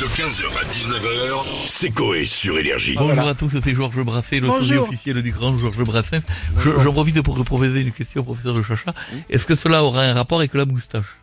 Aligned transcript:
De 0.00 0.04
15h 0.04 0.44
à 0.60 0.64
19h, 0.70 1.44
c'est 1.66 1.90
Coé 1.90 2.24
sur 2.24 2.56
Énergie. 2.58 2.94
Bonjour 2.96 3.26
à 3.26 3.34
tous, 3.34 3.50
c'est 3.60 3.74
Georges 3.74 4.00
Brassens, 4.04 4.40
le 4.40 4.46
Bonjour. 4.46 4.84
officiel 4.88 5.20
du 5.22 5.32
grand 5.32 5.56
Georges 5.58 5.82
Brassens. 5.82 6.22
Je- 6.58 6.70
J'en 6.80 6.92
profite 6.92 7.20
pour 7.22 7.34
proposer 7.44 7.80
une 7.80 7.90
question 7.90 8.20
au 8.20 8.24
professeur 8.24 8.54
de 8.54 8.62
Chacha. 8.62 8.94
Est-ce 9.28 9.44
que 9.46 9.56
cela 9.56 9.82
aura 9.82 10.02
un 10.04 10.14
rapport 10.14 10.38
avec 10.38 10.54
la 10.54 10.66
moustache? 10.66 11.16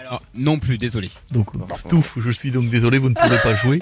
Alors, 0.00 0.22
non 0.36 0.58
plus, 0.58 0.78
désolé. 0.78 1.10
Donc, 1.32 1.48
Stouff, 1.76 2.14
je 2.16 2.30
suis 2.30 2.50
donc 2.50 2.68
désolé, 2.68 2.98
vous 2.98 3.08
ne 3.10 3.14
pourrez 3.14 3.38
pas 3.42 3.54
jouer. 3.54 3.78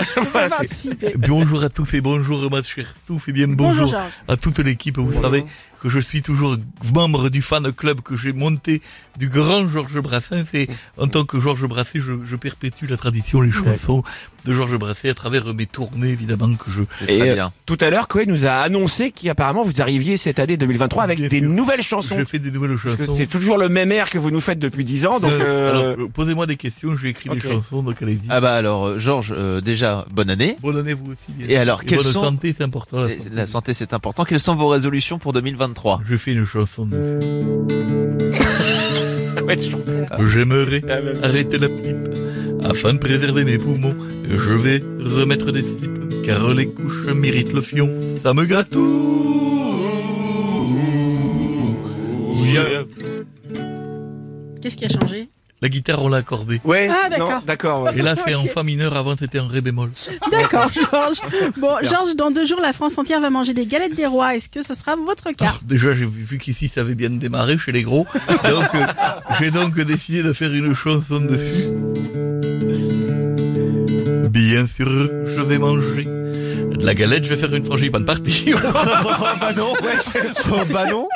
Bonjour 1.18 1.62
à 1.62 1.68
tous 1.70 1.94
et 1.94 2.00
bonjour 2.02 2.50
ma 2.50 2.62
chère 2.62 2.86
Stouff 3.04 3.28
et 3.28 3.32
bien 3.32 3.48
bonjour, 3.48 3.94
à 4.26 4.36
toute 4.36 4.58
l'équipe. 4.58 4.98
Vous 4.98 5.22
savez 5.22 5.44
que 5.80 5.88
je 5.88 5.98
suis 6.00 6.22
toujours 6.22 6.56
membre 6.94 7.28
du 7.28 7.42
fan 7.42 7.70
club 7.72 8.00
que 8.00 8.16
j'ai 8.16 8.32
monté 8.32 8.82
du 9.18 9.28
grand 9.28 9.68
Georges 9.68 10.00
Brassens 10.00 10.44
et 10.54 10.68
en 10.96 11.08
tant 11.08 11.24
que 11.24 11.40
Georges 11.40 11.66
Brassens, 11.66 12.00
je, 12.00 12.12
je 12.28 12.36
perpétue 12.36 12.86
la 12.88 12.96
tradition, 12.96 13.40
les 13.40 13.50
chansons 13.52 14.02
de 14.44 14.52
Georges 14.54 14.76
Brassens 14.78 15.08
à 15.10 15.14
travers 15.14 15.52
mes 15.54 15.66
tournées 15.66 16.10
évidemment 16.10 16.54
que 16.54 16.70
je 16.70 16.82
Et 17.08 17.18
Très 17.18 17.30
euh, 17.30 17.34
bien. 17.34 17.52
tout 17.66 17.76
à 17.80 17.90
l'heure, 17.90 18.06
Coé 18.08 18.26
nous 18.26 18.46
a 18.46 18.52
annoncé 18.52 19.10
qu'apparemment 19.10 19.62
vous 19.62 19.82
arriviez 19.82 20.16
cette 20.16 20.38
année 20.38 20.56
2023 20.56 21.02
avec 21.02 21.18
Bien 21.18 21.28
des 21.28 21.40
sûr. 21.40 21.48
nouvelles 21.48 21.82
chansons. 21.82 22.16
J'ai 22.18 22.24
fait 22.24 22.38
des 22.38 22.50
nouvelles 22.52 22.76
Parce 22.76 22.94
chansons. 22.96 23.12
que 23.12 23.18
c'est 23.18 23.26
toujours 23.26 23.58
le 23.58 23.68
même 23.68 23.90
air 23.92 24.08
que 24.10 24.18
vous 24.18 24.30
nous 24.30 24.40
faites 24.40 24.58
depuis 24.58 24.84
10 24.84 25.06
ans, 25.06 25.18
donc 25.20 25.32
Euh, 25.32 25.40
euh, 25.42 25.70
alors, 25.70 25.82
euh, 26.06 26.08
posez-moi 26.12 26.46
des 26.46 26.56
questions, 26.56 26.94
j'ai 26.96 27.08
écrit 27.08 27.28
ok. 27.30 27.36
des 27.36 27.40
chansons, 27.48 27.82
donc 27.82 28.00
allez-y. 28.02 28.20
Ah 28.28 28.40
bah 28.40 28.54
alors 28.54 28.86
euh, 28.86 28.98
Georges, 28.98 29.34
euh, 29.36 29.60
déjà 29.60 30.06
bonne 30.12 30.30
année. 30.30 30.56
Bonne 30.62 30.76
année 30.78 30.94
vous 30.94 31.10
aussi. 31.12 31.18
bien 31.30 31.46
Et 31.48 31.56
alors, 31.56 31.84
quelles 31.84 31.98
bonne 31.98 32.12
sont- 32.12 32.22
santé, 32.22 32.54
c'est 32.56 32.64
important. 32.64 33.02
La 33.02 33.10
Et 33.10 33.16
santé. 33.18 33.30
La 33.32 33.46
santé 33.46 33.74
c'est 33.74 33.92
important. 33.92 34.24
Quelles 34.24 34.40
sont 34.40 34.54
vos 34.54 34.68
résolutions 34.68 35.18
pour 35.18 35.32
2023 35.32 35.67
Je 36.08 36.16
fais 36.16 36.32
une 36.32 36.44
chanson. 36.44 36.86
de- 36.86 36.96
ouais, 39.46 39.56
toujours. 39.56 39.80
J'aimerais 40.26 40.82
arrêter 41.22 41.58
la 41.58 41.68
pipe 41.68 41.96
afin 42.64 42.94
de 42.94 42.98
préserver 42.98 43.44
mes 43.44 43.58
poumons. 43.58 43.94
Je 44.28 44.52
vais 44.54 44.82
remettre 45.00 45.52
des 45.52 45.62
slips 45.62 46.22
car 46.24 46.52
les 46.54 46.66
couches 46.66 47.06
méritent 47.06 47.52
le 47.52 47.60
fion. 47.60 47.88
Ça 48.22 48.34
me 48.34 48.44
gratouille. 48.44 49.16
Qu'est-ce 54.60 54.76
qui 54.76 54.84
a 54.84 54.88
changé? 54.88 55.28
La 55.60 55.68
guitare 55.68 56.02
on 56.02 56.08
l'a 56.08 56.18
accordée. 56.18 56.60
Ouais, 56.64 56.88
Ah, 56.90 57.08
d'accord. 57.08 57.42
d'accord. 57.44 57.82
ouais. 57.82 57.98
Et 57.98 58.02
là 58.02 58.14
c'est 58.24 58.34
en 58.36 58.44
fa 58.44 58.62
mineur, 58.62 58.96
avant 58.96 59.16
c'était 59.16 59.40
en 59.40 59.48
ré 59.48 59.60
bémol. 59.60 59.90
D'accord 60.30 60.70
Georges. 60.72 61.18
Bon 61.58 61.74
Georges, 61.82 62.14
dans 62.16 62.30
deux 62.30 62.46
jours 62.46 62.60
la 62.60 62.72
France 62.72 62.96
entière 62.96 63.20
va 63.20 63.28
manger 63.30 63.54
des 63.54 63.66
galettes 63.66 63.94
des 63.96 64.06
rois. 64.06 64.36
Est-ce 64.36 64.48
que 64.48 64.62
ce 64.62 64.74
sera 64.74 64.94
votre 64.96 65.32
cas 65.32 65.46
Alors, 65.46 65.60
déjà, 65.64 65.94
j'ai 65.94 66.04
vu, 66.06 66.22
vu 66.22 66.38
qu'ici 66.38 66.68
ça 66.68 66.82
avait 66.82 66.94
bien 66.94 67.10
démarré 67.10 67.58
chez 67.58 67.72
les 67.72 67.82
gros, 67.82 68.06
donc 68.44 68.74
euh, 68.74 68.86
j'ai 69.40 69.50
donc 69.50 69.74
décidé 69.80 70.22
de 70.22 70.32
faire 70.32 70.52
une 70.52 70.74
chanson 70.74 71.18
dessus. 71.20 71.68
Bien 74.30 74.66
sûr, 74.66 74.88
je 75.26 75.40
vais 75.40 75.58
manger 75.58 76.06
de 76.78 76.86
la 76.86 76.94
galette, 76.94 77.24
je 77.24 77.30
vais 77.30 77.36
faire 77.36 77.54
une 77.54 77.64
frangipane 77.64 78.04
partie. 78.04 78.52
bah 78.62 79.52
non, 79.56 79.72
ouais, 79.72 79.96
c'est- 80.00 80.72
bah 80.72 80.86
non. 80.90 81.08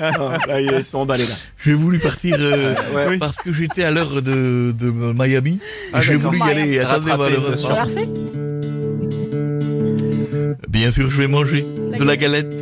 Ah, 0.00 0.38
là, 0.46 0.60
ils 0.60 0.84
sont 0.84 0.98
emballés 0.98 1.24
là. 1.24 1.34
j'ai 1.64 1.74
voulu 1.74 1.98
partir 1.98 2.36
euh, 2.38 2.74
Ouais. 2.94 3.18
parce 3.18 3.36
que 3.36 3.52
j'étais 3.52 3.82
à 3.84 3.90
l'heure 3.90 4.22
de, 4.22 4.72
de 4.72 4.90
Miami. 4.90 5.58
Ah, 5.92 6.00
j'ai 6.00 6.14
voulu 6.16 6.38
y 6.38 6.42
aller. 6.42 6.78
Attendez, 6.80 7.12
bien 10.68 10.92
sûr, 10.92 11.10
je 11.10 11.16
vais 11.22 11.28
manger 11.28 11.66
de 11.98 12.04
la 12.04 12.16
galette. 12.16 12.52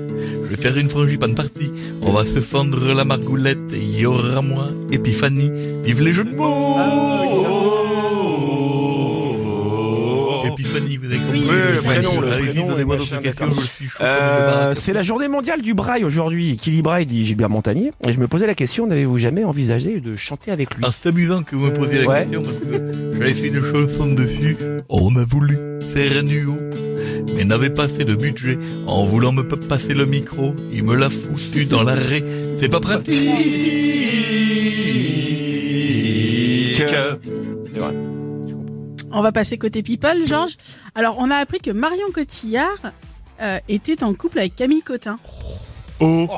Je 0.45 0.51
vais 0.51 0.57
faire 0.57 0.77
une 0.77 0.89
frangipane 0.89 1.35
partie. 1.35 1.73
On 2.03 2.13
va 2.13 2.25
se 2.25 2.41
fendre 2.41 2.95
la 2.95 3.05
margoulette. 3.05 3.59
Et 3.73 3.79
il 3.79 4.01
y 4.01 4.07
aura 4.07 4.41
moi, 4.43 4.69
Épiphanie. 4.93 5.51
Vive 5.83 6.03
les 6.03 6.13
jeux 6.13 6.25
de 6.25 6.35
mots 6.35 6.77
Épiphanie, 10.59 10.97
vous 10.97 11.07
avez 11.07 11.19
compris 11.19 11.41
Oui, 11.41 11.47
le 11.49 11.69
Épiphanie. 11.75 11.85
prénom, 11.87 12.21
le 12.21 12.29
Allez-y, 12.33 12.49
prénom, 12.51 12.69
donnez-moi 12.69 12.95
le 12.97 12.99
d'autres 13.01 13.12
machin, 13.15 13.23
questions. 13.23 13.47
d'accord. 13.47 13.62
Je 13.62 13.67
suis 13.69 13.85
chaud 13.89 13.99
comme 13.99 14.07
une 14.07 14.12
Euh, 14.12 14.51
baraque. 14.61 14.77
c'est 14.77 14.93
la 14.93 15.03
journée 15.03 15.29
mondiale 15.29 15.63
du 15.63 15.75
braille 15.75 16.05
aujourd'hui. 16.05 16.57
Qui 16.57 16.71
dit 16.71 16.83
braille 16.83 17.07
dit 17.07 17.25
Gilbert 17.27 17.51
Montagnier. 17.51 17.91
Et 18.07 18.13
je 18.13 18.19
me 18.19 18.27
posais 18.27 18.47
la 18.47 18.55
question, 18.55 18.86
n'avez-vous 18.86 19.19
jamais 19.19 19.45
envisagé 19.45 20.01
de 20.01 20.17
chanter 20.17 20.51
avec 20.51 20.75
lui 20.75 20.85
Ah, 20.86 20.91
c'est 20.92 21.08
amusant 21.08 21.42
que 21.42 21.57
vous 21.57 21.67
me 21.67 21.73
posiez 21.73 22.01
la 22.01 22.07
Ouais. 22.08 22.20
question 22.23 22.42
parce 22.42 22.57
que 22.57 23.13
j'avais 23.19 23.35
fait 23.35 23.48
une 23.48 23.63
chanson 23.64 24.07
dessus. 24.07 24.57
On 24.89 25.14
a 25.17 25.25
voulu 25.25 25.58
faire 25.95 26.13
un 26.19 26.23
duo, 26.25 26.57
mais 27.35 27.45
n'avait 27.45 27.70
pas 27.70 27.85
assez 27.85 28.05
de 28.05 28.14
budget. 28.14 28.59
En 28.86 29.05
voulant 29.05 29.33
me 29.33 29.42
passer 29.42 29.95
le 29.95 30.07
micro, 30.07 30.55
il 30.73 30.85
me 30.85 30.95
l'a 30.97 31.11
foutu 31.11 31.64
dans 31.67 31.83
l'arrêt. 31.83 32.23
C'est 32.59 32.69
pas 32.70 32.80
pratique. 32.80 33.29
C'est 36.77 37.79
vrai. 37.79 37.92
On 39.17 39.23
va 39.23 39.33
passer 39.33 39.57
côté 39.59 39.83
people 39.83 40.27
Georges. 40.27 40.57
Alors 40.95 41.17
on 41.19 41.31
a 41.31 41.37
appris 41.37 41.59
que 41.61 41.71
Marion 41.71 42.07
Cotillard 42.15 42.69
euh, 43.41 43.59
était 43.69 44.05
en 44.05 44.13
couple 44.15 44.39
avec 44.41 44.55
Camille 44.57 44.83
Cotin. 44.83 45.17
Oh 46.01 46.29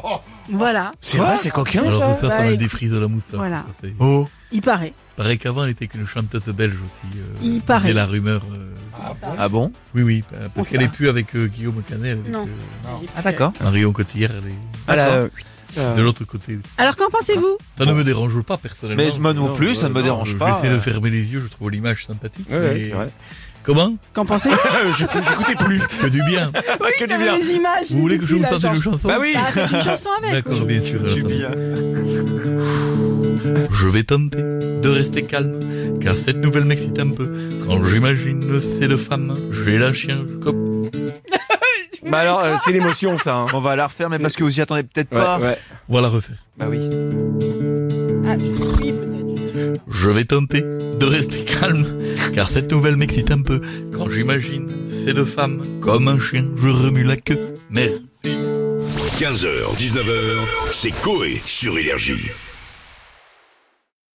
Voilà, 0.50 0.92
C'est 1.00 1.18
vrai, 1.18 1.36
c'est 1.36 1.50
coquin 1.50 1.82
Alors 1.84 2.14
ça. 2.16 2.20
ça, 2.20 2.30
ça 2.30 2.38
Bah, 2.38 2.50
me 2.50 2.56
défrise 2.56 2.94
la 2.94 3.08
moustache. 3.08 3.34
voilà. 3.36 3.56
ça 3.58 3.74
fait. 3.82 3.92
Oh 3.98 4.26
il 4.52 4.62
paraît. 4.62 4.94
Pareil 5.16 5.36
qu'avant, 5.36 5.64
elle 5.64 5.70
était 5.70 5.88
qu'une 5.88 6.06
chanteuse 6.06 6.44
belge 6.46 6.74
aussi. 6.76 7.18
Euh, 7.18 7.22
Il 7.42 7.60
paraît. 7.60 7.88
C'est 7.88 7.94
la 7.94 8.06
rumeur. 8.06 8.42
euh, 8.54 8.72
Ah 9.36 9.48
bon 9.48 9.72
Oui, 9.94 10.02
oui, 10.02 10.24
euh, 10.34 10.46
On 10.46 10.50
parce 10.50 10.68
sait 10.68 10.76
qu'elle 10.78 10.86
est 10.86 10.92
plus 10.92 11.08
avec 11.08 11.34
euh, 11.36 11.48
Guillaume 11.48 11.82
Canet. 11.86 12.12
Avec, 12.18 12.32
Non. 12.32 12.46
euh, 12.46 12.88
Ah 13.16 13.22
d'accord. 13.22 13.52
Marion 13.60 13.92
Cotillard, 13.92 14.30
elle 14.42 14.52
est 14.52 14.56
Ah, 14.86 14.96
là, 14.96 15.08
euh, 15.08 15.28
de 15.76 16.02
l'autre 16.02 16.24
côté. 16.24 16.58
Alors 16.78 16.96
qu'en 16.96 17.08
pensez-vous 17.10 17.58
Ça 17.76 17.84
ne 17.84 17.92
me 17.92 18.04
dérange 18.04 18.40
pas 18.42 18.56
personnellement. 18.56 19.02
Mais 19.02 19.18
moi 19.18 19.34
non 19.34 19.48
non, 19.48 19.54
plus, 19.54 19.74
ça 19.74 19.88
ne 19.88 19.94
me 19.94 20.02
dérange 20.02 20.28
je 20.28 20.32
vais 20.34 20.38
pas. 20.38 20.58
essayer 20.58 20.72
de 20.72 20.78
fermer 20.80 21.10
les 21.10 21.32
yeux, 21.32 21.40
je 21.40 21.48
trouve 21.48 21.70
l'image 21.70 22.06
sympathique. 22.06 22.46
ouais, 22.50 22.78
c'est 22.80 22.94
vrai. 22.94 23.06
Comment 23.64 23.96
Qu'en 24.14 24.24
pensez-vous 24.24 24.56
Je 24.92 25.04
j'écoutais 25.28 25.54
plus. 25.56 25.80
Que 26.00 26.06
du 26.06 26.22
bien. 26.22 26.50
Oui, 26.80 26.88
Que 26.98 27.04
du 27.04 27.18
bien. 27.18 27.38
des 27.38 27.50
images. 27.50 27.90
Vous 27.90 28.00
voulez 28.00 28.18
que 28.18 28.24
je 28.24 28.36
vous 28.36 28.44
sorte 28.46 28.64
une 28.64 28.80
chanson 28.80 29.06
Bah 29.08 29.18
oui. 29.20 29.34
Bah, 29.34 29.62
une 29.72 29.82
chanson 29.82 30.08
avec. 30.18 30.32
D'accord, 30.32 30.64
bien 30.64 30.82
sûr. 30.82 31.00
Je 33.70 33.88
vais 33.88 34.04
tenter 34.04 34.38
de 34.38 34.88
rester 34.88 35.22
calme, 35.22 35.60
car 36.00 36.14
cette 36.16 36.38
nouvelle 36.38 36.64
m'excite 36.64 36.98
un 36.98 37.10
peu. 37.10 37.28
Quand 37.66 37.84
j'imagine 37.88 38.60
ces 38.60 38.88
deux 38.88 38.96
femmes, 38.96 39.36
j'ai 39.50 39.76
la 39.78 39.92
chien 39.92 40.24
comme... 40.42 40.57
Bah 42.10 42.18
alors, 42.20 42.40
euh, 42.40 42.56
c'est 42.64 42.72
l'émotion 42.72 43.18
ça. 43.18 43.34
hein. 43.36 43.46
On 43.52 43.60
va 43.60 43.76
la 43.76 43.86
refaire, 43.86 44.08
mais 44.08 44.18
parce 44.18 44.34
que 44.34 44.42
vous 44.44 44.58
y 44.58 44.62
attendez 44.62 44.82
peut-être 44.82 45.12
Ouais, 45.12 45.18
pas. 45.20 45.38
ouais. 45.38 45.58
Voilà 45.88 46.08
refaire. 46.08 46.36
Bah 46.56 46.66
oui. 46.70 46.78
Ah, 48.26 48.36
je 48.38 48.44
suis 48.44 48.92
peut-être. 48.92 49.80
Je 49.90 50.08
vais 50.10 50.24
tenter 50.24 50.62
de 50.62 51.06
rester 51.06 51.44
calme, 51.44 51.86
car 52.34 52.48
cette 52.48 52.70
nouvelle 52.70 52.96
m'excite 52.96 53.30
un 53.30 53.42
peu. 53.42 53.60
Quand 53.92 54.10
j'imagine 54.10 54.68
ces 55.04 55.12
deux 55.12 55.24
femmes, 55.24 55.62
comme 55.80 56.08
un 56.08 56.18
chien, 56.18 56.46
je 56.56 56.68
remue 56.68 57.02
la 57.04 57.16
queue. 57.16 57.56
Merci. 57.70 58.00
15h, 59.18 59.74
19h, 59.76 60.36
c'est 60.70 60.90
Coé 61.02 61.40
sur 61.44 61.76
Énergie. 61.76 62.30